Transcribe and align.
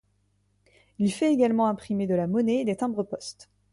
Il 0.97 1.13
fait 1.13 1.31
également 1.31 1.67
imprimer 1.67 2.07
de 2.07 2.15
la 2.15 2.25
monnaie 2.25 2.61
et 2.61 2.65
des 2.65 2.75
timbres-poste. 2.75 3.51